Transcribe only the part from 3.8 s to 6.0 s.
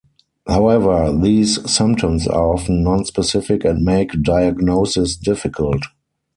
make diagnosis difficult.